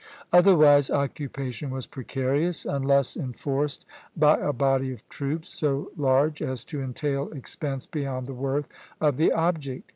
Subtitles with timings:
[0.33, 3.85] Otherwise occupation was precarious, unless enforced
[4.17, 8.67] by a body of troops so large as to entail expense beyond the worth
[8.99, 9.87] of the object.